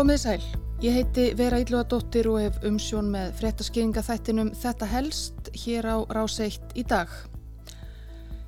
Komið 0.00 0.16
sæl, 0.16 0.44
ég 0.80 0.94
heiti 0.96 1.22
Vera 1.36 1.58
Ílluadóttir 1.60 2.24
og 2.30 2.38
hef 2.40 2.62
umsjón 2.64 3.10
með 3.12 3.34
fréttaskýringa 3.36 4.00
þættinum 4.00 4.48
Þetta 4.56 4.86
helst 4.88 5.50
hér 5.60 5.88
á 5.92 5.96
Ráseitt 6.16 6.72
í 6.72 6.86
dag. 6.88 7.10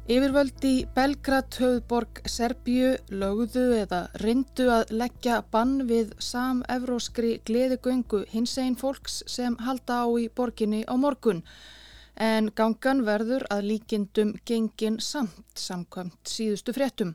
Yfirvöld 0.09 0.65
í 0.65 0.87
Belgrad 0.97 1.53
höfðborg 1.61 2.23
Serbíu 2.25 2.95
lögðu 3.13 3.67
eða 3.83 4.01
rindu 4.25 4.71
að 4.73 4.95
leggja 5.03 5.43
bann 5.53 5.83
við 5.93 6.17
sam-evróskri 6.25 7.35
gleðigöngu 7.45 8.25
hins 8.33 8.57
einn 8.57 8.81
fólks 8.81 9.21
sem 9.29 9.61
halda 9.61 10.01
á 10.01 10.09
í 10.17 10.31
borginni 10.33 10.87
á 10.89 10.97
morgun 10.97 11.45
en 12.17 12.49
gangan 12.57 13.05
verður 13.05 13.45
að 13.53 13.75
líkindum 13.75 14.39
gengin 14.49 15.03
samt 15.05 15.53
samkvæmt 15.69 16.33
síðustu 16.33 16.73
fréttum. 16.73 17.13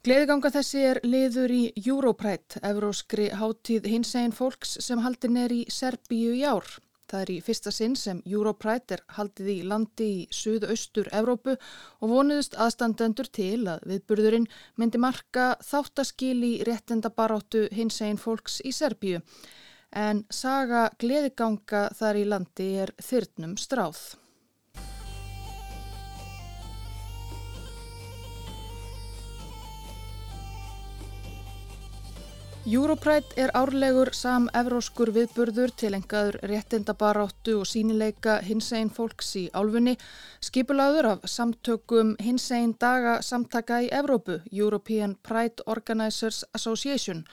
Gleðiganga 0.00 0.48
þessi 0.48 0.82
er 0.88 0.98
liður 1.04 1.52
í 1.52 1.64
Europride, 1.76 2.56
evróskri 2.64 3.26
háttíð 3.36 3.84
hins 3.92 4.14
einn 4.16 4.32
fólks 4.32 4.78
sem 4.80 5.02
haldin 5.04 5.36
er 5.36 5.52
í 5.52 5.58
Serbíu 5.68 6.30
í 6.38 6.40
ár. 6.48 6.64
Það 7.12 7.24
er 7.26 7.32
í 7.34 7.36
fyrsta 7.44 7.72
sinn 7.74 7.98
sem 8.00 8.22
Europride 8.24 8.96
er 8.96 9.02
haldið 9.18 9.50
í 9.52 9.56
landi 9.68 10.06
í 10.22 10.22
suðaustur 10.32 11.10
Evrópu 11.12 11.58
og 11.58 12.14
vonuðust 12.14 12.56
aðstandendur 12.56 13.28
til 13.28 13.66
að 13.68 13.84
viðburðurinn 13.90 14.48
myndi 14.80 15.02
marka 15.04 15.50
þáttaskil 15.68 16.38
í 16.48 16.54
réttendabaráttu 16.64 17.66
hins 17.76 18.00
einn 18.00 18.16
fólks 18.24 18.62
í 18.64 18.72
Serbíu. 18.72 19.20
En 19.92 20.24
saga 20.32 20.88
gleðiganga 20.96 21.90
þar 22.00 22.22
í 22.22 22.24
landi 22.32 22.72
er 22.86 22.96
þyrnum 23.04 23.58
stráð. 23.60 24.00
Europride 32.68 33.38
er 33.40 33.48
árlegur 33.56 34.10
sam-evróskur 34.12 35.08
viðburður 35.16 35.70
til 35.80 35.94
engaður 35.96 36.36
réttindabaráttu 36.44 37.54
og 37.62 37.64
sínileika 37.64 38.34
hins 38.44 38.68
einn 38.76 38.90
fólks 38.92 39.30
í 39.40 39.46
álfunni, 39.56 39.94
skipulaður 40.44 41.08
af 41.14 41.24
samtökum 41.24 42.10
hins 42.20 42.50
einn 42.52 42.74
daga 42.76 43.22
samtaka 43.24 43.78
í 43.86 43.88
Evrópu, 43.88 44.42
European 44.52 45.16
Pride 45.24 45.64
Organizers 45.64 46.42
Association. 46.52 47.24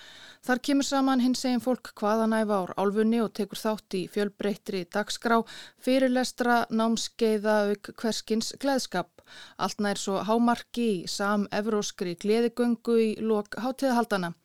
Þar 0.48 0.64
kemur 0.64 0.88
saman 0.88 1.26
hins 1.26 1.44
einn 1.44 1.60
fólk 1.60 1.92
hvaðanæfa 2.00 2.62
ár 2.64 2.74
álfunni 2.80 3.20
og 3.20 3.36
tekur 3.36 3.60
þátt 3.60 4.00
í 4.00 4.08
fjölbreyttri 4.08 4.86
dagskrá, 4.88 5.42
fyrirlestra, 5.84 6.64
námskeiða 6.72 7.60
auk 7.68 7.92
hverskins 8.00 8.56
gleðskap. 8.64 9.12
Allt 9.60 9.84
nær 9.84 10.00
svo 10.00 10.24
hámarki 10.24 10.90
í 11.04 11.06
sam-evróskri 11.12 12.16
gleðigöngu 12.16 13.02
í 13.12 13.16
lok 13.20 13.60
hátíðahaldana. 13.60 14.38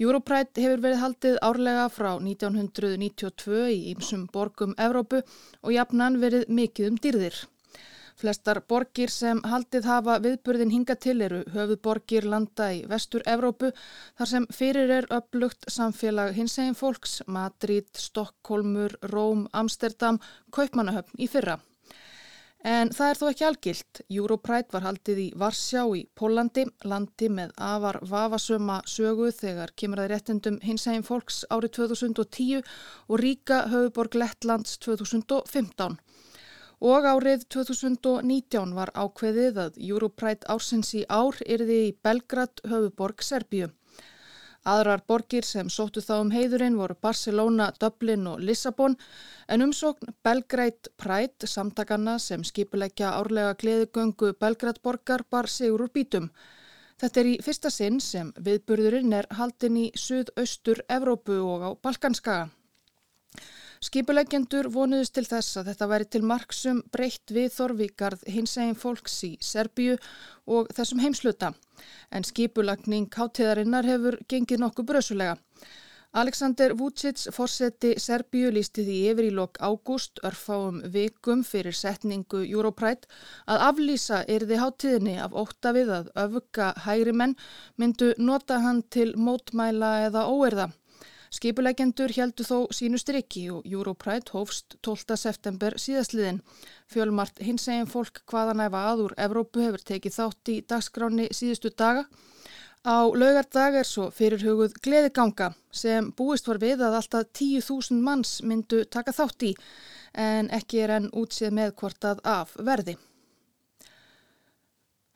Europride 0.00 0.62
hefur 0.64 0.80
verið 0.80 1.00
haldið 1.02 1.34
árlega 1.44 1.82
frá 1.92 2.14
1992 2.16 3.58
í 3.68 3.80
ýmsum 3.90 4.22
borgum 4.32 4.72
Evrópu 4.80 5.20
og 5.20 5.74
jafnan 5.74 6.16
verið 6.22 6.46
mikið 6.48 6.88
um 6.88 6.96
dýrðir. 7.04 7.36
Flestar 8.20 8.62
borgir 8.68 9.12
sem 9.12 9.42
haldið 9.44 9.90
hafa 9.90 10.16
viðburðin 10.24 10.72
hinga 10.72 10.96
til 11.04 11.18
eru 11.26 11.42
höfuborgir 11.52 12.24
landa 12.32 12.70
í 12.76 12.82
vestur 12.88 13.24
Evrópu 13.28 13.74
þar 14.16 14.32
sem 14.32 14.48
fyrir 14.56 14.96
er 15.02 15.08
upplugt 15.20 15.68
samfélag 15.68 16.32
hins 16.36 16.56
eginn 16.56 16.80
fólks 16.80 17.20
Madrid, 17.26 17.92
Stokkólmur, 17.92 18.96
Róm, 19.12 19.48
Amsterdam, 19.52 20.20
Kaupmannahöfn 20.48 21.20
í 21.20 21.28
fyrra. 21.28 21.60
En 22.60 22.90
það 22.92 23.10
er 23.10 23.16
þó 23.16 23.28
ekki 23.30 23.44
algilt. 23.48 24.00
Europride 24.12 24.74
var 24.74 24.84
haldið 24.84 25.20
í 25.22 25.28
Varsjá 25.40 25.84
í 25.96 26.02
Pólandi, 26.12 26.66
landi 26.84 27.30
með 27.32 27.54
afar 27.56 27.98
vafasöma 28.04 28.82
sögu 28.84 29.30
þegar 29.32 29.72
kemur 29.72 30.02
að 30.02 30.10
réttindum 30.12 30.58
hins 30.60 30.84
eginn 30.86 31.06
fólks 31.06 31.46
árið 31.48 31.72
2010 31.78 32.60
og 33.08 33.20
ríka 33.22 33.62
höfuborg 33.72 34.18
Lettlands 34.20 34.76
2015. 34.84 35.96
Og 36.84 37.08
árið 37.08 37.48
2019 37.48 38.76
var 38.76 38.92
ákveðið 38.92 39.64
að 39.64 39.80
Europride 39.80 40.48
ársins 40.52 40.92
í 40.96 41.06
ár 41.08 41.40
yrði 41.46 41.82
í 41.88 41.96
Belgrad 42.04 42.60
höfuborg 42.68 43.24
Serbíu. 43.24 43.72
Aðrar 44.68 45.00
borgir 45.08 45.46
sem 45.48 45.70
sóttu 45.72 46.02
þá 46.04 46.14
um 46.20 46.30
heiðurinn 46.34 46.76
voru 46.76 46.94
Barcelona, 47.00 47.70
Dublin 47.80 48.26
og 48.28 48.42
Lissabon 48.44 48.96
en 49.48 49.64
umsókn 49.64 50.12
Belgrade 50.22 50.92
Pride 51.00 51.48
samtakanna 51.48 52.18
sem 52.20 52.44
skipuleggja 52.44 53.14
árlega 53.16 53.54
gleðugöngu 53.62 54.34
Belgrade 54.36 54.84
borgar 54.84 55.24
bar 55.30 55.48
sigur 55.48 55.86
úr 55.86 55.92
bítum. 55.94 56.28
Þetta 57.00 57.20
er 57.20 57.30
í 57.32 57.36
fyrsta 57.40 57.70
sinn 57.72 58.00
sem 58.04 58.34
viðburðurinn 58.36 59.16
er 59.16 59.30
haldin 59.32 59.78
í 59.80 59.90
suðaustur 59.96 60.84
Evrópu 60.92 61.40
og 61.40 61.64
á 61.64 61.70
Balkanskaga. 61.80 62.50
Skipuleggjendur 63.80 64.66
vonuðist 64.68 65.14
til 65.16 65.22
þess 65.24 65.56
að 65.56 65.70
þetta 65.70 65.86
væri 65.88 66.06
til 66.12 66.20
marksum 66.28 66.80
breytt 66.92 67.32
við 67.32 67.46
Þorvíkarð 67.54 68.26
hins 68.28 68.58
eginn 68.60 68.76
fólks 68.76 69.14
í 69.24 69.30
Serbíu 69.40 69.94
og 70.44 70.66
þessum 70.76 71.00
heimsluta 71.00 71.48
en 72.12 72.26
skipulagning 72.28 73.06
háttíðarinnar 73.14 73.88
hefur 73.88 74.18
gengið 74.28 74.60
nokkuð 74.60 74.86
brösulega. 74.90 75.38
Alexander 76.12 76.74
Vucic, 76.76 77.22
fórseti 77.32 77.94
Serbíu, 78.04 78.50
lísti 78.52 78.84
því 78.84 78.98
yfir 79.14 79.28
í 79.30 79.32
lok 79.38 79.56
ágúst 79.64 80.20
örfáum 80.28 80.82
vikum 80.92 81.40
fyrir 81.46 81.72
setningu 81.72 82.42
Europride 82.42 83.08
að 83.46 83.64
aflýsa 83.70 84.24
erði 84.28 84.58
háttíðinni 84.60 85.16
af 85.24 85.32
óta 85.32 85.72
við 85.72 85.94
að 86.02 86.12
öfuga 86.26 86.74
hægri 86.84 87.16
menn 87.16 87.38
myndu 87.80 88.12
nota 88.18 88.60
hann 88.60 88.84
til 88.92 89.14
mótmæla 89.16 89.94
eða 90.10 90.26
óerða. 90.28 90.68
Skipulegendur 91.30 92.10
heldu 92.10 92.42
þó 92.42 92.56
sínu 92.74 92.98
strikki 92.98 93.44
og 93.54 93.66
Europride 93.68 94.32
hófst 94.34 94.74
12. 94.82 95.14
september 95.14 95.76
síðastliðin. 95.78 96.40
Fjölmart 96.90 97.38
hins 97.46 97.68
eginn 97.70 97.86
fólk 97.86 98.24
hvaðanæfa 98.26 98.80
aður 98.90 99.14
Evrópu 99.14 99.62
hefur 99.62 99.84
tekið 99.92 100.16
þátt 100.16 100.50
í 100.50 100.56
dagskráni 100.72 101.28
síðustu 101.30 101.70
daga. 101.70 102.02
Á 102.82 103.06
laugardag 103.14 103.78
er 103.78 103.86
svo 103.86 104.08
fyrirhuguð 104.10 104.74
gleðiganga 104.82 105.52
sem 105.70 106.08
búist 106.18 106.50
var 106.50 106.58
við 106.58 106.82
að 106.82 106.98
alltaf 106.98 107.30
10.000 107.38 108.02
manns 108.02 108.40
myndu 108.42 108.82
taka 108.90 109.14
þátt 109.14 109.46
í 109.52 109.52
en 110.18 110.50
ekki 110.50 110.82
er 110.82 110.96
enn 110.96 111.12
útsið 111.14 111.54
með 111.54 111.76
hvort 111.78 112.10
að 112.10 112.24
af 112.26 112.56
verði. 112.58 112.96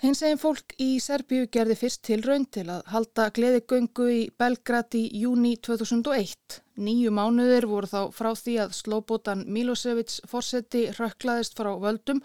Hins 0.02 0.24
eginn 0.26 0.40
fólk 0.42 0.72
í 0.82 0.96
Serbíu 0.98 1.44
gerði 1.54 1.76
fyrst 1.78 2.00
tilraun 2.08 2.48
til 2.50 2.64
að 2.66 2.80
halda 2.90 3.28
gleðigöngu 3.36 4.08
í 4.10 4.24
Belgrad 4.42 4.96
í 4.98 5.04
júni 5.20 5.52
2001. 5.62 6.56
Nýju 6.82 7.12
mánuðir 7.14 7.68
voru 7.70 7.86
þá 7.86 8.10
frá 8.16 8.32
því 8.34 8.56
að 8.64 8.74
slóbótan 8.74 9.44
Milosevic 9.54 10.16
fórseti 10.26 10.88
rökklaðist 10.98 11.54
frá 11.54 11.70
völdum 11.78 12.24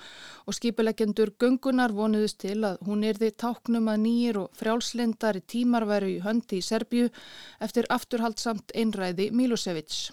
og 0.49 0.57
skipilegendur 0.57 1.35
göngunar 1.37 1.93
vonuðist 1.93 2.41
til 2.41 2.57
að 2.65 2.81
hún 2.89 3.05
erði 3.05 3.29
táknum 3.37 3.93
að 3.93 4.03
nýjir 4.07 4.43
og 4.47 4.57
frjálslindari 4.57 5.45
tímar 5.45 5.85
veru 5.93 6.15
í 6.15 6.21
höndi 6.25 6.63
í 6.63 6.65
Serbíu 6.65 7.13
eftir 7.61 7.85
afturhaldsamt 7.93 8.73
einræði 8.73 9.29
Milosevic. 9.29 10.07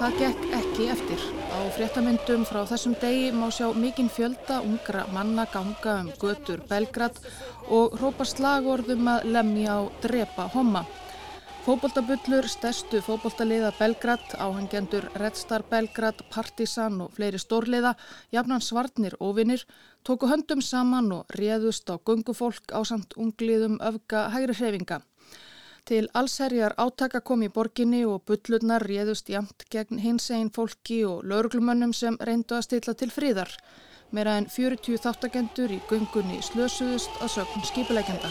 Það 0.00 0.14
gekk 0.16 0.44
ekki 0.56 0.84
eftir. 0.88 1.24
Á 1.52 1.60
fréttamyndum 1.76 2.46
frá 2.48 2.62
þessum 2.70 2.94
degi 3.02 3.26
má 3.36 3.50
sjá 3.52 3.66
mikinn 3.76 4.08
fjölda 4.08 4.62
ungra 4.64 5.02
manna 5.12 5.44
ganga 5.52 5.98
um 6.00 6.08
götur 6.22 6.62
Belgrad 6.70 7.18
og 7.68 7.98
hrópa 7.98 8.24
slagorðum 8.24 9.10
að 9.12 9.26
lemja 9.34 9.74
á 9.76 9.80
drepa 10.00 10.46
homma. 10.54 10.86
Fóboltabullur, 11.66 12.48
stærstu 12.48 13.02
fóboltaliða 13.04 13.74
Belgrad, 13.76 14.24
áhengjendur 14.40 15.10
Red 15.20 15.36
Star 15.36 15.66
Belgrad, 15.68 16.24
Partizan 16.32 16.96
og 17.04 17.12
fleiri 17.18 17.36
stórliða, 17.36 17.92
jafnan 18.32 18.64
svarnir 18.64 19.18
ofinir, 19.20 19.66
tóku 20.00 20.32
höndum 20.32 20.64
saman 20.64 21.12
og 21.12 21.36
réðust 21.36 21.92
á 21.92 22.00
gungufólk 22.00 22.72
á 22.72 22.80
samt 22.88 23.12
ungliðum 23.20 23.76
öfga 23.84 24.30
hægri 24.32 24.56
hrefinga. 24.56 25.02
Til 25.90 26.06
allsherjar 26.14 26.76
átaka 26.78 27.18
kom 27.26 27.40
í 27.42 27.48
borginni 27.50 28.04
og 28.06 28.20
bullurnar 28.30 28.84
réðust 28.86 29.30
jamt 29.32 29.64
gegn 29.74 29.98
hins 29.98 30.28
einn 30.30 30.50
fólki 30.54 31.00
og 31.02 31.24
lauruglumönnum 31.26 31.90
sem 32.00 32.18
reyndu 32.28 32.54
að 32.54 32.66
stilla 32.68 32.92
til 33.00 33.08
fríðar. 33.10 33.50
Meira 34.14 34.36
en 34.38 34.46
40 34.46 35.00
þáttakendur 35.02 35.74
í 35.74 35.80
gungunni 35.90 36.38
slösuðust 36.46 37.18
að 37.18 37.32
sögn 37.34 37.66
skipuleikenda. 37.66 38.30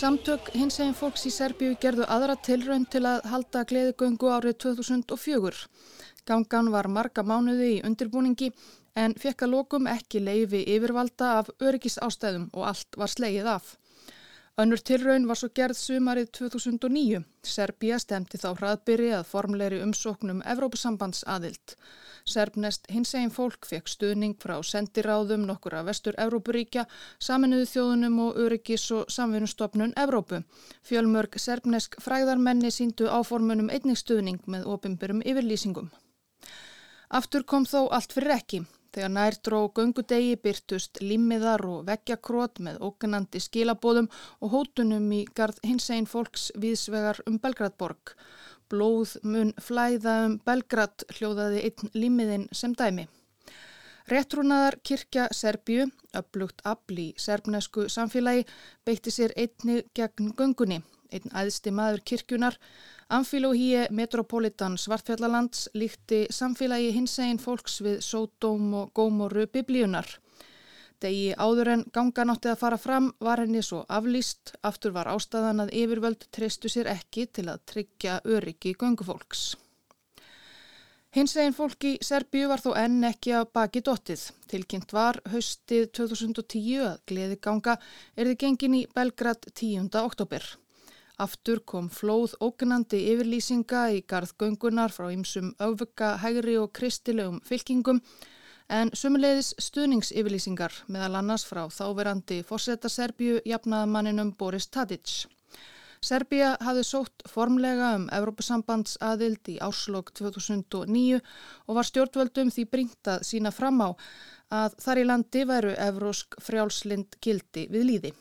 Samtök 0.00 0.48
hins 0.56 0.80
einn 0.80 0.96
fólks 0.96 1.26
í 1.28 1.34
Serbíu 1.36 1.76
gerðu 1.82 2.08
aðra 2.08 2.38
tilraun 2.40 2.88
til 2.88 3.04
að 3.10 3.28
halda 3.28 3.66
gleðigöngu 3.68 4.32
árið 4.38 4.56
2004. 4.64 5.66
Gangan 6.24 6.72
var 6.72 6.88
marga 6.88 7.26
mánuði 7.28 7.74
í 7.74 7.82
undirbúningi 7.84 8.54
en 8.96 9.12
fekk 9.20 9.44
að 9.44 9.52
lokum 9.58 9.92
ekki 9.98 10.24
leifi 10.24 10.64
yfirvalda 10.64 11.34
af 11.42 11.52
öryggis 11.60 12.00
ástæðum 12.00 12.48
og 12.56 12.70
allt 12.72 12.96
var 12.96 13.12
slegið 13.12 13.52
af. 13.58 13.76
Önnur 14.60 14.80
tilraun 14.84 15.24
var 15.24 15.38
svo 15.40 15.48
gerð 15.56 15.78
sumarið 15.78 16.26
2009. 16.36 17.20
Serbia 17.48 17.96
stemti 18.02 18.36
þá 18.36 18.48
hraðbyrri 18.58 19.06
að 19.16 19.28
formleiri 19.30 19.78
umsóknum 19.80 20.42
Evrópusambands 20.52 21.22
aðild. 21.34 21.72
Serbnest 22.28 22.90
hins 22.92 23.14
egin 23.16 23.32
fólk 23.32 23.64
fekk 23.70 23.88
stuðning 23.88 24.34
frá 24.42 24.58
sendiráðum 24.70 25.46
nokkura 25.48 25.80
vestur 25.86 26.18
Evrópuríkja, 26.20 26.84
saminuðu 27.28 27.70
þjóðunum 27.70 28.18
og 28.26 28.42
öryggis 28.44 28.84
og 28.98 29.08
samvinnustofnun 29.14 29.94
Evrópu. 30.04 30.42
Fjölmörg 30.84 31.40
serbnesk 31.40 31.96
fræðarmenni 32.04 32.74
síndu 32.74 33.08
áformunum 33.08 33.72
einningsstuðning 33.72 34.44
með 34.44 34.68
ofinbyrjum 34.74 35.24
yfirlýsingum. 35.24 35.88
Aftur 37.08 37.48
kom 37.48 37.64
þó 37.64 37.86
allt 37.88 38.12
fyrir 38.12 38.36
ekki. 38.36 38.64
Þegar 38.90 39.12
nær 39.14 39.36
dró 39.46 39.58
göngudegi 39.76 40.34
byrtust 40.42 40.98
limmiðar 41.04 41.62
og 41.68 41.84
veggjakrót 41.86 42.58
með 42.66 42.80
ógnandi 42.88 43.42
skilabóðum 43.44 44.08
og 44.40 44.54
hótunum 44.54 45.06
í 45.14 45.20
gard 45.38 45.60
hins 45.62 45.86
einn 45.94 46.08
fólks 46.10 46.48
viðsvegar 46.58 47.22
um 47.30 47.38
Belgradborg. 47.38 48.16
Blóð 48.70 49.16
mun 49.22 49.54
flæða 49.62 50.16
um 50.26 50.36
Belgrad 50.46 51.06
hljóðaði 51.14 51.64
einn 51.68 51.94
limmiðin 51.94 52.48
sem 52.50 52.74
dæmi. 52.74 53.06
Réttrúnaðar 54.10 54.80
kirkja 54.82 55.28
Serbju, 55.30 55.84
upplugt 56.18 56.64
afl 56.66 56.98
í 56.98 57.08
serbnesku 57.14 57.86
samfélagi, 57.86 58.42
beitti 58.82 59.12
sér 59.14 59.34
einni 59.38 59.84
gegn 59.94 60.32
göngunni. 60.38 60.80
Einn 61.10 61.34
aðsti 61.42 61.72
maður 61.74 62.02
kirkjunar 62.06 62.56
Amfilóhíi 63.10 63.88
Metropolitan 63.90 64.76
Svartfjallalands 64.78 65.68
líkti 65.74 66.26
samfélagi 66.30 66.92
hinsegin 66.94 67.40
fólks 67.42 67.80
við 67.82 68.02
sótóm 68.06 68.74
og 68.82 68.92
gómoru 68.94 69.48
biblíunar. 69.50 70.06
Degi 71.00 71.32
áður 71.34 71.72
en 71.72 71.82
ganga 71.96 72.26
nátti 72.28 72.52
að 72.52 72.60
fara 72.60 72.78
fram 72.78 73.08
var 73.24 73.40
henni 73.40 73.62
svo 73.64 73.80
aflýst, 73.88 74.52
aftur 74.62 74.92
var 74.92 75.08
ástæðan 75.08 75.64
að 75.64 75.74
yfirvöld 75.80 76.28
treystu 76.30 76.68
sér 76.68 76.92
ekki 76.92 77.26
til 77.26 77.48
að 77.48 77.64
tryggja 77.72 78.20
öryggi 78.28 78.76
göngufólks. 78.78 79.54
Hinsegin 81.10 81.56
fólki 81.56 81.96
Serbíu 82.06 82.46
var 82.46 82.60
þó 82.62 82.70
enn 82.78 83.02
ekki 83.08 83.32
að 83.34 83.48
baki 83.56 83.80
dóttið. 83.82 84.28
Tilkynnt 84.52 84.92
var 84.94 85.18
haustið 85.32 85.88
2010 85.98 86.84
að 86.86 87.00
gleði 87.10 87.38
ganga 87.42 87.80
erði 88.14 88.36
gengin 88.44 88.76
í 88.78 88.86
Belgrad 88.94 89.48
10. 89.50 89.88
oktober. 90.04 90.44
Aftur 91.20 91.58
kom 91.68 91.90
flóð 91.92 92.32
ógnandi 92.40 92.98
yfirlýsinga 93.12 93.80
í 93.92 93.98
garðgöngunar 94.08 94.92
frá 94.94 95.10
ymsum 95.12 95.50
auðvöka, 95.60 96.14
hægri 96.22 96.54
og 96.56 96.70
kristilegum 96.78 97.42
fylkingum 97.44 98.00
en 98.72 98.92
sumulegis 98.96 99.50
stuðningsyfirlýsingar 99.60 100.78
meðal 100.88 101.18
annars 101.20 101.44
frá 101.44 101.66
þáverandi 101.74 102.38
fórseta 102.48 102.88
Serbíu 102.88 103.42
jafnaðamanninum 103.44 104.32
Boris 104.38 104.70
Tadic. 104.72 105.26
Serbíu 106.00 106.54
hafði 106.64 106.86
sótt 106.88 107.26
formlega 107.28 107.90
um 107.98 108.08
Evrópusambands 108.16 108.96
aðild 109.04 109.52
í 109.52 109.58
áslokk 109.60 110.14
2009 110.16 111.20
og 111.20 111.76
var 111.76 111.90
stjórnvöldum 111.90 112.54
því 112.54 112.66
bringt 112.72 113.12
að 113.12 113.28
sína 113.28 113.52
fram 113.52 113.84
á 113.84 113.92
að 114.62 114.80
þar 114.86 115.04
í 115.04 115.06
landi 115.12 115.44
væru 115.52 115.76
evrósk 115.90 116.40
frjálslind 116.40 117.20
gildi 117.20 117.68
við 117.68 117.88
líði. 117.92 118.16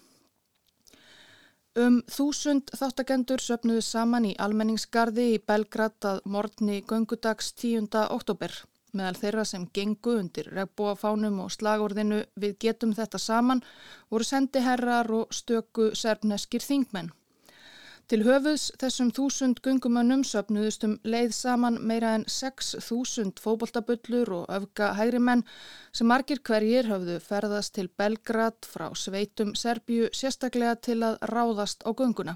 Um 1.77 1.99
þúsund 2.09 2.71
þáttakendur 2.73 3.43
söpnuðu 3.45 3.83
saman 3.85 4.25
í 4.25 4.31
almenningsgarði 4.41 5.25
í 5.35 5.41
Belgrad 5.45 6.01
að 6.01 6.23
morgni 6.25 6.79
göngudags 6.81 7.51
10. 7.53 7.91
oktober. 8.09 8.49
Meðal 8.97 9.19
þeirra 9.19 9.43
sem 9.45 9.67
gengu 9.69 10.15
undir 10.17 10.49
regbúafánum 10.49 11.37
og 11.43 11.51
slagorðinu 11.53 12.23
við 12.41 12.55
getum 12.65 12.95
þetta 12.97 13.21
saman 13.21 13.61
voru 14.09 14.25
sendiherrar 14.25 15.11
og 15.13 15.29
stöku 15.29 15.91
serfneskir 15.93 16.65
þingmenn. 16.65 17.11
Til 18.09 18.23
höfuðs 18.25 18.71
þessum 18.81 19.11
þúsund 19.13 19.59
gungumönnum 19.61 20.23
söpnuðust 20.25 20.81
um 20.87 20.95
leið 21.05 21.33
saman 21.37 21.75
meira 21.85 22.15
en 22.17 22.23
6.000 22.25 23.37
fóboltabullur 23.37 24.31
og 24.33 24.47
öfga 24.55 24.87
hægri 24.97 25.19
menn 25.21 25.43
sem 25.93 26.07
margir 26.09 26.39
hverjir 26.41 26.87
höfðu 26.89 27.19
ferðast 27.21 27.75
til 27.75 27.85
Belgrad 28.01 28.65
frá 28.65 28.87
sveitum 28.97 29.51
Serbju 29.53 30.07
sérstaklega 30.09 30.79
til 30.87 30.95
að 31.05 31.19
ráðast 31.29 31.85
á 31.85 31.93
gunguna. 31.93 32.33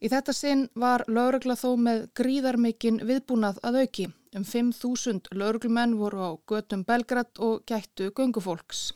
Í 0.00 0.08
þetta 0.08 0.32
sinn 0.32 0.62
var 0.72 1.04
laurugla 1.04 1.58
þó 1.60 1.74
með 1.76 2.06
gríðarmikinn 2.16 3.02
viðbúnað 3.04 3.60
að 3.68 3.76
auki. 3.82 4.06
Um 4.32 4.46
5.000 4.48 5.36
lauruglumenn 5.36 5.98
voru 6.00 6.24
á 6.24 6.30
götum 6.48 6.86
Belgrad 6.88 7.44
og 7.44 7.60
gættu 7.68 8.08
gungufólks. 8.16 8.94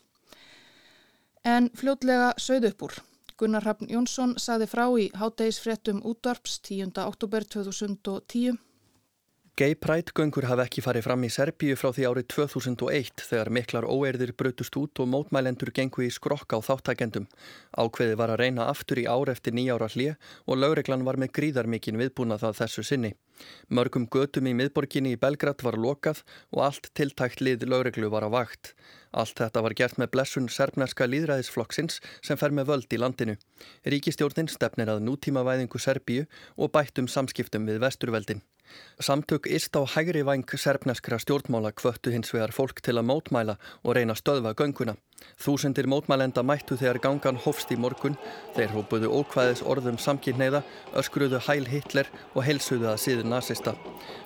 En 1.45 1.69
fljótlega 1.77 2.33
sögðu 2.41 2.73
upp 2.73 2.89
úr. 2.89 2.97
Gunnar 3.37 3.67
Hrafn 3.67 3.91
Jónsson 3.93 4.31
saði 4.41 4.65
frá 4.65 4.87
í 4.97 5.11
háttegisfréttum 5.13 5.99
útvarps 6.09 6.55
10. 6.69 6.95
oktober 7.05 7.45
2010. 7.45 8.57
Gay 9.57 9.73
Pride 9.75 10.13
göngur 10.13 10.45
hafi 10.45 10.67
ekki 10.67 10.83
farið 10.85 11.07
fram 11.07 11.23
í 11.25 11.29
Serbíu 11.33 11.79
frá 11.81 11.87
því 11.97 12.03
árið 12.05 12.27
2001 12.35 13.23
þegar 13.25 13.49
miklar 13.57 13.87
óerðir 13.89 14.35
brutust 14.37 14.75
út 14.77 15.01
og 15.01 15.07
mótmælendur 15.09 15.71
gengu 15.73 16.03
í 16.05 16.09
skrokk 16.13 16.53
á 16.53 16.61
þáttakendum. 16.61 17.25
Ákveði 17.73 18.19
var 18.21 18.35
að 18.35 18.43
reyna 18.43 18.67
aftur 18.69 19.01
í 19.01 19.07
ár 19.09 19.31
eftir 19.33 19.55
nýjára 19.57 19.89
hlið 19.95 20.19
og 20.45 20.59
lögreglan 20.61 21.07
var 21.09 21.17
með 21.17 21.33
gríðarmikinn 21.39 21.97
viðbúna 21.97 22.37
það 22.43 22.59
þessu 22.59 22.85
sinni. 22.85 23.15
Mörgum 23.73 24.05
götum 24.13 24.45
í 24.45 24.53
miðborginni 24.59 25.15
í 25.17 25.21
Belgrad 25.23 25.65
var 25.65 25.81
lokað 25.81 26.21
og 26.53 26.61
allt 26.67 26.91
tiltækt 26.93 27.41
lið 27.41 27.65
lögreglu 27.65 28.11
var 28.13 28.29
á 28.29 28.31
vakt. 28.37 28.75
Allt 29.17 29.41
þetta 29.41 29.63
var 29.65 29.77
gert 29.81 29.97
með 29.97 30.11
blessun 30.19 30.51
serbneska 30.53 31.09
líðræðisflokksins 31.09 32.03
sem 32.21 32.37
fer 32.37 32.53
með 32.53 32.75
völd 32.75 32.93
í 32.93 33.01
landinu. 33.01 33.39
Ríkistjórnin 33.89 34.53
stefnir 34.53 34.93
að 34.93 35.01
nútímavæðingu 35.09 35.81
Serbíu 35.81 36.29
og 36.61 36.75
bættum 36.77 37.09
samskiptum 37.09 37.65
við 37.65 37.81
vesturveldin. 37.87 38.45
Samtök 38.99 39.47
ist 39.47 39.77
á 39.77 39.85
hægri 39.85 40.23
vang 40.25 40.45
serbneskra 40.49 41.19
stjórnmála 41.19 41.73
kvöttu 41.77 42.11
hins 42.11 42.33
vegar 42.33 42.53
fólk 42.57 42.81
til 42.81 42.97
að 42.97 43.09
mótmæla 43.11 43.59
og 43.85 43.95
reyna 43.97 44.15
stöðva 44.17 44.55
gönguna. 44.57 44.97
Þúsendir 45.41 45.87
mótmælenda 45.89 46.43
mættu 46.45 46.77
þegar 46.81 46.99
gangan 47.05 47.39
hofst 47.45 47.71
í 47.73 47.77
morgun, 47.81 48.17
þeir 48.57 48.73
hópuðu 48.73 49.11
ókvæðis 49.19 49.63
orðum 49.65 49.99
samkynneiða, 50.01 50.63
öskruðu 50.97 51.41
hæl 51.47 51.69
Hitler 51.69 52.11
og 52.35 52.45
helsuðu 52.49 52.89
að 52.93 53.01
síður 53.05 53.29
nazista. 53.33 53.77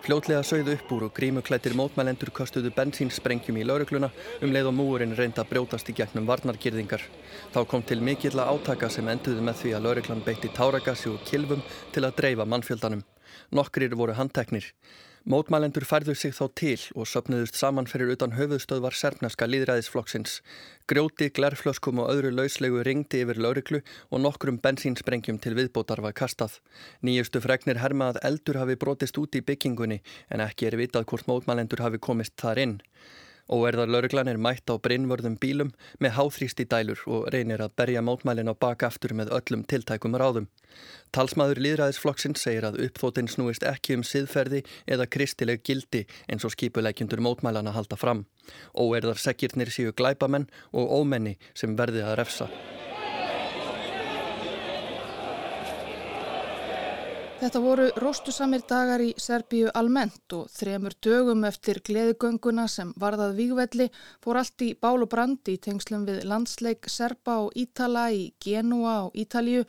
Fljótlega 0.06 0.46
sögðu 0.46 0.76
upp 0.78 0.94
úr 0.94 1.06
og 1.08 1.14
grímuklættir 1.18 1.76
mótmælendur 1.78 2.30
kostuðu 2.34 2.70
bensínsprengjum 2.78 3.58
í 3.58 3.66
laurugluna 3.66 4.10
um 4.40 4.54
leið 4.54 4.70
og 4.70 4.76
múurinn 4.78 5.16
reynda 5.18 5.46
brjótast 5.50 5.90
í 5.90 5.98
gegnum 5.98 6.30
varnarkýrðingar. 6.30 7.06
Þá 7.54 7.60
kom 7.70 7.86
til 7.86 8.02
mikill 8.06 8.38
að 8.38 8.54
átaka 8.54 8.90
sem 8.90 9.14
enduðu 9.14 9.46
með 9.46 9.64
því 9.64 9.76
að 9.76 9.88
lauruglan 9.88 10.26
beitti 10.26 10.54
táragassi 10.54 11.10
og 11.10 11.24
kilvum 11.26 11.66
til 11.94 12.06
að 12.06 12.18
dreifa 12.22 12.46
mannfjöldanum. 12.46 13.06
Nokkrir 13.54 13.94
voru 13.98 14.16
handteknir. 14.18 14.72
Mótmælendur 15.28 15.84
færðu 15.84 16.14
sig 16.16 16.32
þá 16.32 16.46
til 16.56 16.80
og 16.96 17.04
söpnuðust 17.04 17.58
saman 17.60 17.84
fyrir 17.90 18.14
utan 18.14 18.32
höfuðstöðvar 18.38 18.96
serfneska 18.96 19.44
líðræðisflokksins. 19.50 20.38
Grjóti, 20.88 21.28
glerflöskum 21.36 22.00
og 22.00 22.08
öðru 22.14 22.30
lauslegu 22.32 22.80
ringdi 22.86 23.20
yfir 23.26 23.36
lauriklu 23.36 23.82
og 24.08 24.22
nokkrum 24.24 24.62
bensínsprengjum 24.64 25.36
til 25.44 25.58
viðbótar 25.58 26.00
var 26.00 26.16
kastað. 26.16 26.56
Nýjustu 27.04 27.44
fregnir 27.44 27.82
herma 27.84 28.14
að 28.14 28.22
eldur 28.30 28.62
hafi 28.62 28.78
brotist 28.80 29.20
út 29.20 29.36
í 29.36 29.44
byggingunni 29.44 30.00
en 30.32 30.40
ekki 30.46 30.70
er 30.70 30.80
vitað 30.80 31.10
hvort 31.12 31.28
mótmælendur 31.28 31.84
hafi 31.84 32.00
komist 32.00 32.40
þar 32.40 32.64
inn. 32.64 32.78
Óerðar 33.50 33.90
lauruglan 33.90 34.28
er 34.30 34.38
mætt 34.38 34.70
á 34.70 34.78
brinnvörðum 34.78 35.34
bílum 35.42 35.72
með 35.98 36.14
háþrýsti 36.18 36.68
dælur 36.70 37.00
og 37.10 37.26
reynir 37.34 37.62
að 37.64 37.74
berja 37.80 38.02
mótmælin 38.06 38.50
á 38.50 38.54
bakaftur 38.54 39.14
með 39.18 39.32
öllum 39.34 39.64
tiltækum 39.66 40.14
ráðum. 40.14 40.46
Talsmaður 41.10 41.58
líðræðisflokksinn 41.64 42.38
segir 42.38 42.68
að 42.68 42.78
uppþóttinn 42.86 43.30
snúist 43.32 43.66
ekki 43.66 43.98
um 43.98 44.04
siðferði 44.06 44.62
eða 44.86 45.08
kristileg 45.10 45.64
gildi 45.66 46.04
eins 46.30 46.46
og 46.46 46.54
skipuleikjundur 46.54 47.24
mótmælana 47.26 47.74
halda 47.74 47.98
fram. 47.98 48.22
Óerðar 48.78 49.18
sekirnir 49.18 49.74
séu 49.74 49.90
glæbamenn 49.90 50.46
og 50.70 50.94
ómenni 51.00 51.34
sem 51.54 51.74
verði 51.74 52.06
að 52.06 52.20
refsa. 52.22 52.50
Þetta 57.40 57.60
voru 57.64 57.86
róstusamir 57.96 58.60
dagar 58.68 59.00
í 59.00 59.14
Serbíu 59.16 59.70
almennt 59.72 60.34
og 60.36 60.50
þremur 60.52 60.92
dögum 61.00 61.46
eftir 61.48 61.78
gleðigönguna 61.88 62.66
sem 62.68 62.90
varðað 63.00 63.38
vígvelli 63.38 63.86
fór 64.20 64.42
allt 64.42 64.60
í 64.66 64.74
bál 64.76 65.00
og 65.00 65.08
brandi 65.14 65.54
í 65.56 65.60
tengslum 65.64 66.04
við 66.04 66.26
landsleik 66.28 66.90
Serba 66.92 67.38
og 67.46 67.56
Ítala 67.56 68.10
í 68.12 68.26
Genua 68.44 69.06
og 69.06 69.16
Ítalju. 69.16 69.64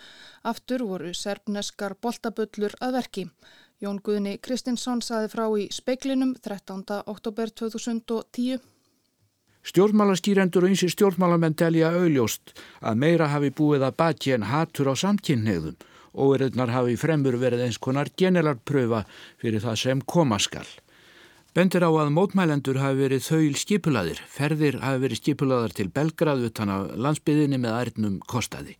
Aftur 0.51 0.84
voru 0.90 1.13
serbneskar 1.16 1.96
boltabullur 1.96 2.75
að 2.84 2.98
verki. 2.98 3.24
Jón 3.80 4.04
Guðni 4.04 4.36
Kristinsson 4.44 5.00
saði 5.00 5.32
frá 5.32 5.46
í 5.56 5.70
speiklinum 5.72 6.36
13. 6.44 6.84
oktober 7.08 7.56
2010. 7.56 8.60
Stjórnmálaskýrendur 9.63 10.68
og 10.68 10.74
eins 10.74 10.84
í 10.84 10.92
stjórnmálamenn 10.92 11.56
telja 11.56 11.94
auðljóst 11.96 12.51
að 12.84 13.00
meira 13.06 13.32
hafi 13.32 13.56
búið 13.56 13.88
að 13.88 13.98
baki 14.04 14.36
en 14.36 14.50
hatur 14.51 14.92
á 14.92 14.96
samkynneiðum 16.12 16.22
Óerðnar 16.22 16.72
hafi 16.74 16.98
fremur 17.00 17.38
verið 17.39 17.65
eins 17.65 17.77
konar 17.80 18.10
generalpröfa 18.18 19.06
fyrir 19.39 19.62
það 19.62 19.75
sem 19.80 20.01
komaskall. 20.01 20.68
Bendir 21.53 21.84
á 21.84 21.91
að 21.91 22.12
mótmælendur 22.15 22.80
hafi 22.80 23.00
verið 23.00 23.24
þaul 23.24 23.56
skipulaðir, 23.56 24.20
ferðir 24.27 24.80
hafi 24.80 25.01
verið 25.01 25.22
skipulaðar 25.22 25.74
til 25.75 25.89
Belgrað 25.91 26.46
utan 26.48 26.72
á 26.72 26.77
landsbyðinni 26.96 27.60
með 27.60 27.77
ærnum 27.80 28.20
kostaði. 28.27 28.77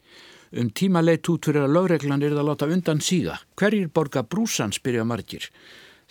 Um 0.51 0.69
tíma 0.69 1.01
leitt 1.01 1.27
út 1.31 1.47
fyrir 1.47 1.63
að 1.63 1.75
lögreglan 1.75 2.23
er 2.23 2.35
að 2.35 2.47
láta 2.47 2.67
undan 2.67 3.00
síga. 3.00 3.39
Hverjir 3.55 3.88
borga 3.88 4.23
brúsan 4.23 4.75
spyrja 4.75 5.03
margir. 5.07 5.47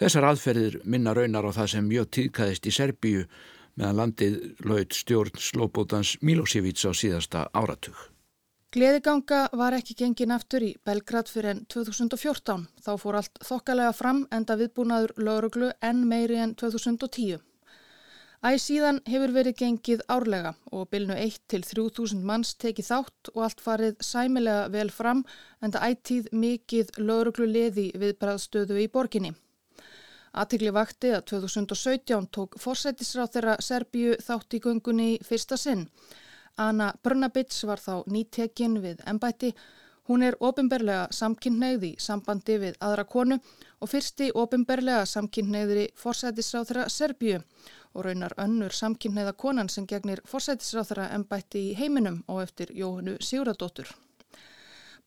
Þessar 0.01 0.31
aðferðir 0.31 0.81
minna 0.85 1.13
raunar 1.13 1.45
á 1.45 1.53
það 1.53 1.73
sem 1.75 1.89
mjög 1.89 2.09
tíðkæðist 2.17 2.69
í 2.69 2.73
Serbíu 2.73 3.27
meðan 3.77 4.01
landið 4.01 4.39
laut 4.65 4.97
stjórn 4.97 5.37
Slóbótans 5.37 6.17
Milosevic 6.25 6.81
á 6.89 6.93
síðasta 6.97 7.49
áratug. 7.53 7.97
Gleðiganga 8.71 9.49
var 9.59 9.75
ekki 9.75 9.97
gengin 9.99 10.31
aftur 10.31 10.63
í 10.63 10.75
Belgrad 10.87 11.27
fyrir 11.27 11.51
enn 11.51 11.63
2014. 11.75 12.69
Þá 12.79 12.91
fór 13.03 13.17
allt 13.19 13.41
þokkalega 13.43 13.91
fram 13.99 14.21
enda 14.31 14.55
viðbúnaður 14.61 15.17
lauruglu 15.19 15.71
enn 15.89 16.05
meiri 16.07 16.39
enn 16.39 16.53
2010. 16.61 17.41
Æ 18.47 18.51
síðan 18.63 19.03
hefur 19.11 19.35
verið 19.35 19.59
gengið 19.65 20.07
árlega 20.07 20.55
og 20.71 20.87
bylnu 20.95 21.19
1 21.19 21.41
til 21.51 21.67
3000 21.67 22.23
manns 22.31 22.55
tekið 22.63 22.91
þátt 22.93 23.33
og 23.35 23.43
allt 23.49 23.67
farið 23.67 23.99
sæmilega 24.07 24.71
vel 24.71 24.95
fram 25.01 25.27
enda 25.67 25.83
ættíð 25.91 26.31
mikið 26.31 26.95
lauruglu 27.03 27.51
leði 27.51 27.91
við 27.99 28.17
bræðstöðu 28.23 28.79
í 28.87 28.89
borginni. 28.95 29.35
Aðtikli 30.31 30.71
vakti 30.71 31.11
að 31.19 31.27
2017 31.35 32.31
tók 32.31 32.55
fórsættisráð 32.63 33.35
þeirra 33.35 33.61
Serbíu 33.67 34.15
þátt 34.23 34.55
í 34.55 34.63
gungunni 34.63 35.13
fyrsta 35.27 35.59
sinn. 35.59 35.89
Anna 36.57 36.93
Brunabits 37.03 37.63
var 37.69 37.79
þá 37.79 38.03
nýttekinn 38.07 38.81
við 38.83 39.05
ennbætti. 39.07 39.53
Hún 40.11 40.25
er 40.27 40.35
ofinberlega 40.43 41.07
samkynneigð 41.15 41.85
í 41.87 41.91
sambandi 42.03 42.57
við 42.59 42.79
aðra 42.83 43.05
konu 43.07 43.39
og 43.81 43.91
fyrsti 43.93 44.33
ofinberlega 44.35 45.05
samkynneigðri 45.07 45.87
fórsættisráð 46.03 46.69
þeirra 46.73 46.89
Serbíu 46.91 47.41
og 47.95 48.05
raunar 48.07 48.35
önnur 48.43 48.75
samkynneiða 48.75 49.37
konan 49.39 49.71
sem 49.71 49.87
gegnir 49.87 50.23
fórsættisráð 50.27 50.93
þeirra 50.93 51.09
ennbætti 51.17 51.67
í 51.71 51.75
heiminum 51.79 52.23
og 52.27 52.43
eftir 52.43 52.75
Jóhannu 52.75 53.19
Sigurðardóttur. 53.23 53.93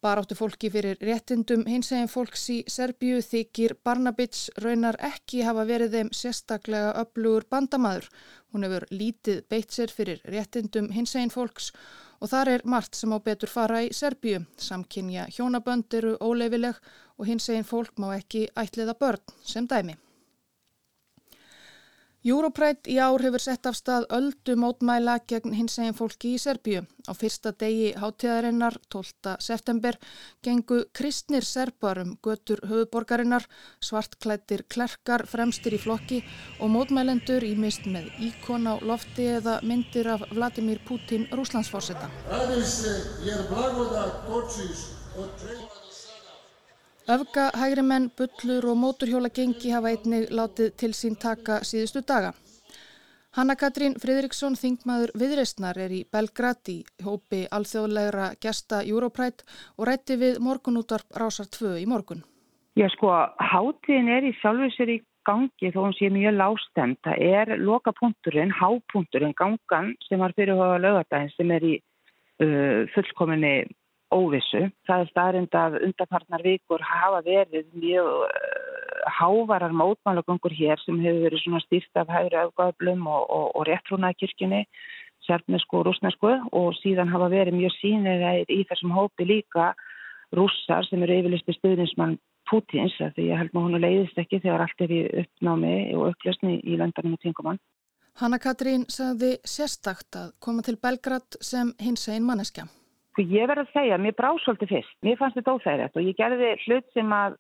Baráttu 0.03 0.35
fólki 0.35 0.67
fyrir 0.67 0.97
réttindum 0.99 1.61
hins 1.63 1.93
eginn 1.95 2.09
fólks 2.11 2.41
í 2.51 2.57
Serbíu 2.67 3.21
þykir 3.23 3.77
Barnabits 3.87 4.49
raunar 4.59 4.97
ekki 4.99 5.45
hafa 5.47 5.63
verið 5.69 5.95
þeim 5.95 6.09
sérstaklega 6.11 6.89
öflugur 6.99 7.45
bandamaður. 7.47 8.09
Hún 8.53 8.67
hefur 8.67 8.85
lítið 8.93 9.39
beitt 9.49 9.73
sér 9.73 9.89
fyrir 9.89 10.19
réttindum 10.29 10.91
hins 10.93 11.15
eginn 11.17 11.33
fólks 11.33 11.71
og 12.21 12.29
þar 12.29 12.51
er 12.51 12.65
margt 12.69 12.95
sem 12.95 13.11
á 13.11 13.17
betur 13.17 13.49
fara 13.49 13.81
í 13.81 13.89
Serbíu. 13.89 14.43
Samkynja 14.61 15.25
hjónabönd 15.33 15.97
eru 15.97 16.13
óleifileg 16.21 16.77
og 17.17 17.27
hins 17.27 17.49
eginn 17.49 17.65
fólk 17.67 17.97
má 17.97 18.11
ekki 18.13 18.45
ætliða 18.53 18.93
börn 18.99 19.33
sem 19.41 19.65
dæmi. 19.67 19.97
Europrætt 22.23 22.87
í 22.87 22.95
ár 23.03 23.19
hefur 23.19 23.41
sett 23.43 23.67
af 23.67 23.75
stað 23.75 24.05
öldu 24.15 24.53
mótmæla 24.55 25.17
gegn 25.27 25.51
hins 25.57 25.73
eginn 25.75 25.97
fólki 25.97 26.29
í 26.37 26.39
Serbíu. 26.39 26.85
Á 27.03 27.11
fyrsta 27.11 27.51
degi 27.51 27.89
hátíðarinnar, 27.99 28.77
12. 28.87 29.33
september, 29.43 29.97
gengu 30.39 30.85
kristnir 30.95 31.43
serbarum 31.43 32.15
götur 32.23 32.63
höfuborgarinnar, 32.63 33.43
svartklættir 33.83 34.63
klerkar 34.71 35.25
fremstir 35.27 35.75
í 35.75 35.81
flokki 35.83 36.23
og 36.63 36.71
mótmælendur 36.71 37.43
í 37.43 37.57
mist 37.59 37.83
með 37.91 38.07
íkon 38.29 38.71
á 38.71 38.79
lofti 38.79 39.27
eða 39.41 39.59
myndir 39.59 40.07
af 40.15 40.23
Vladimir 40.31 40.79
Putin 40.87 41.27
rúslandsforsetta. 41.35 42.07
Öfga, 47.03 47.49
hægri 47.59 47.83
menn, 47.83 48.05
bullur 48.15 48.63
og 48.71 48.77
móturhjóla 48.79 49.27
gengi 49.35 49.73
hafa 49.75 49.89
einnig 49.91 50.29
látið 50.31 50.69
til 50.79 50.93
sín 50.95 51.17
taka 51.19 51.57
síðustu 51.67 51.99
daga. 51.99 52.29
Hanna 53.35 53.57
Katrín 53.59 53.97
Fridriksson, 53.99 54.55
þingmaður 54.55 55.11
viðreistnar, 55.19 55.75
er 55.83 55.91
í 55.91 56.05
Belgrad 56.07 56.63
í 56.71 56.77
hópi 57.03 57.41
alþjóðlegra 57.51 58.29
gesta 58.39 58.79
Europride 58.87 59.43
og 59.75 59.89
rætti 59.89 60.15
við 60.21 60.39
morgunútvarp 60.39 61.19
Rásar 61.19 61.51
2 61.51 61.73
í 61.83 61.85
morgun. 61.91 62.23
Já 62.79 62.87
sko, 62.95 63.11
hátíðin 63.51 64.07
er 64.07 64.23
í 64.23 64.31
sjálfu 64.39 64.71
sér 64.77 64.95
í 64.95 64.99
gangi 65.27 65.75
þó 65.75 65.83
hún 65.83 65.99
sé 65.99 66.07
mjög 66.07 66.39
lástemt. 66.39 67.03
Það 67.03 67.27
er 67.43 67.55
lokapunkturinn, 67.59 68.55
hápunkturinn, 68.63 69.35
gangan 69.35 69.91
sem 70.07 70.23
var 70.23 70.31
fyrirhóða 70.39 70.79
lögadaginn 70.79 71.35
sem 71.35 71.51
er 71.51 71.67
í 71.67 71.77
uh, 72.39 72.87
fullkominni 72.95 73.57
óvissu. 74.13 74.65
Það 74.87 75.03
er 75.03 75.11
staðrind 75.11 75.57
að 75.57 75.79
undarpartnar 75.87 76.43
vikur 76.45 76.83
hafa 76.85 77.21
verið 77.25 77.69
mjög 77.77 78.09
uh, 78.27 79.07
hávarar 79.19 79.73
mótmálagungur 79.75 80.55
hér 80.55 80.81
sem 80.85 80.99
hefur 81.03 81.25
verið 81.27 81.43
svona 81.43 81.63
stýrt 81.65 82.01
af 82.01 82.11
hægri 82.13 82.39
auðgáðblum 82.43 83.07
og, 83.07 83.23
og, 83.27 83.47
og 83.57 83.65
réttrúnaði 83.69 84.21
kirkjunni, 84.23 84.61
sérfnesku 85.27 85.79
og 85.79 85.87
rúsnesku 85.89 86.35
og 86.51 86.69
síðan 86.81 87.11
hafa 87.11 87.31
verið 87.31 87.57
mjög 87.59 87.75
sínir 87.79 88.23
í 88.51 88.61
þessum 88.69 88.95
hópi 88.95 89.27
líka 89.27 89.71
rússar 90.35 90.85
sem 90.87 91.03
eru 91.05 91.19
yfirlisti 91.21 91.55
stuðninsmann 91.59 92.17
Pútins, 92.49 92.95
því 93.15 93.29
ég 93.29 93.39
held 93.39 93.53
maður 93.55 93.69
hún 93.71 93.81
leiðist 93.85 94.17
ekki 94.19 94.41
þegar 94.43 94.65
allt 94.65 94.81
er 94.83 94.91
í 94.91 94.99
uppnámi 95.23 95.75
og 95.95 96.09
upplösni 96.11 96.57
í 96.59 96.75
landanum 96.77 97.15
og 97.15 97.23
tingumann. 97.23 97.59
Hanna 98.19 98.37
Katrín 98.37 98.83
sagði 98.93 99.31
sérstakt 99.47 100.19
að 100.19 100.33
koma 100.43 100.61
til 100.65 100.75
Belgrad 100.77 101.39
sem 101.41 101.71
hins 101.81 102.05
einn 102.11 102.27
manneskja. 102.27 102.67
Sko 103.13 103.21
ég 103.29 103.45
verði 103.45 103.61
að 103.61 103.73
segja, 103.75 103.97
mér 104.01 104.15
brá 104.17 104.31
svolítið 104.41 104.71
fyrst, 104.71 104.93
mér 105.05 105.17
fannst 105.19 105.35
þetta 105.37 105.53
óþægilegt 105.53 105.97
og 105.99 106.05
ég 106.07 106.15
gerði 106.17 106.47
hlut 106.63 106.87
sem 106.95 107.11
að 107.13 107.35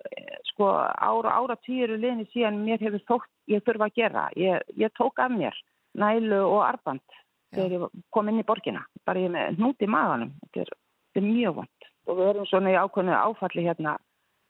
sko 0.51 0.67
ára 0.69 1.31
ára 1.33 1.55
týru 1.65 1.97
liðni 1.97 2.27
síðan 2.29 2.59
mér 2.61 2.83
hefur 2.85 3.01
þótt 3.09 3.31
ég 3.49 3.63
þurfa 3.65 3.87
að 3.89 3.97
gera. 3.97 4.25
Ég, 4.37 4.61
ég 4.77 4.93
tók 4.93 5.17
af 5.23 5.33
mér 5.33 5.57
nælu 5.97 6.43
og 6.45 6.61
arband 6.67 7.17
þegar 7.55 7.73
ég 7.73 8.03
kom 8.13 8.29
inn 8.29 8.43
í 8.43 8.45
borgina, 8.45 8.85
bara 9.01 9.25
ég 9.25 9.33
með 9.33 9.57
hnúti 9.57 9.89
í 9.89 9.91
maðanum, 9.95 10.35
þetta 10.43 10.61
er, 10.61 10.71
þetta 11.09 11.23
er 11.23 11.27
mjög 11.31 11.57
vond 11.63 11.89
og 12.03 12.19
við 12.19 12.29
erum 12.29 12.47
svona 12.51 12.75
í 12.75 12.77
ákveðinu 12.77 13.17
áfalli 13.17 13.65
hérna 13.65 13.97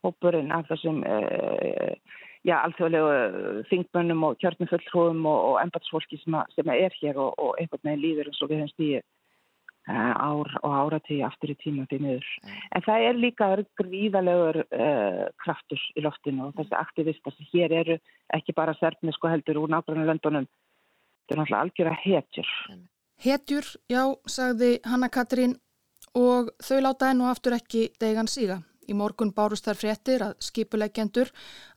hópurinn 0.04 0.52
af 0.52 0.68
þessum 0.74 1.02
uh, 1.08 2.20
já, 2.44 2.58
alþjóðlegu 2.60 3.66
þingmönnum 3.72 4.28
og 4.28 4.40
kjörnumfulltrúum 4.44 5.24
og, 5.24 5.42
og 5.54 5.60
embatsfólki 5.64 6.20
sem, 6.20 6.40
sem 6.58 6.76
er 6.76 6.96
hér 7.00 7.16
og, 7.16 7.38
og 7.40 7.60
einhvern 7.62 7.94
veginn 7.94 8.04
líður 8.04 8.32
eins 8.32 8.44
og 8.44 8.52
við 8.52 8.66
hefum 8.66 8.74
stíðið 8.76 9.04
Eh, 9.04 9.13
ár 9.88 10.48
og 10.64 10.72
árategi 10.72 11.22
aftur 11.26 11.52
í 11.52 11.58
tíma 11.60 11.86
miður. 11.92 12.26
Mm. 12.44 12.60
En 12.76 12.86
það 12.86 13.08
er 13.08 13.20
líka 13.20 13.50
gríðalegur 13.82 14.62
uh, 14.64 15.26
kraftur 15.44 15.82
í 15.96 16.04
loftinu 16.06 16.48
og 16.48 16.56
þessi 16.56 16.78
aktivistar 16.80 17.36
sem 17.36 17.50
hér 17.52 17.76
eru 17.82 17.98
ekki 18.34 18.56
bara 18.56 18.76
serfnisku 18.80 19.28
heldur 19.28 19.60
úr 19.64 19.74
nákvæmlega 19.74 20.14
löndunum. 20.14 20.48
Þetta 21.24 21.36
er 21.36 21.42
náttúrulega 21.42 21.62
algjör 21.62 21.92
að 21.92 22.02
hetjur. 22.04 22.54
Hetjur, 23.24 23.66
já, 23.92 24.04
sagði 24.28 24.80
Hanna 24.88 25.10
Katrín 25.10 25.58
og 26.16 26.52
þau 26.64 26.80
láta 26.84 27.12
enn 27.12 27.24
og 27.24 27.32
aftur 27.32 27.56
ekki 27.58 27.90
degan 28.00 28.28
síga. 28.28 28.62
Í 28.84 28.96
morgun 29.00 29.32
bárust 29.32 29.68
þær 29.68 29.80
fréttir 29.80 30.24
að 30.26 30.34
skipuleggjendur 30.44 31.30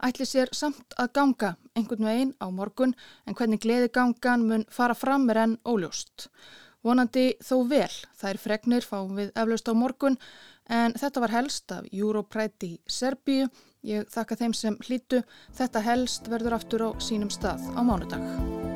ætli 0.08 0.26
sér 0.26 0.50
samt 0.58 0.96
að 0.98 1.12
ganga 1.18 1.52
einhvern 1.78 2.08
veginn 2.08 2.32
á 2.42 2.50
morgun 2.50 2.96
en 3.26 3.36
hvernig 3.38 3.62
gleði 3.62 3.92
gangan 3.94 4.46
mun 4.48 4.64
fara 4.70 4.96
fram 4.98 5.28
er 5.30 5.42
enn 5.44 5.58
óljóst. 5.62 6.26
Vonandi 6.86 7.32
þó 7.42 7.56
vel, 7.66 7.90
þær 8.20 8.38
fregnir 8.38 8.86
fáum 8.86 9.16
við 9.18 9.32
eflaust 9.34 9.66
á 9.66 9.74
morgun 9.74 10.18
en 10.70 10.94
þetta 10.94 11.22
var 11.24 11.34
helst 11.34 11.74
af 11.74 11.88
Europræti 11.90 12.76
Serbíu. 12.86 13.48
Ég 13.86 14.06
þakka 14.10 14.38
þeim 14.38 14.54
sem 14.54 14.78
hlýtu. 14.86 15.22
Þetta 15.54 15.82
helst 15.86 16.30
verður 16.30 16.58
aftur 16.58 16.86
á 16.86 16.90
sínum 17.02 17.30
stað 17.30 17.66
á 17.74 17.80
mánudag. 17.86 18.75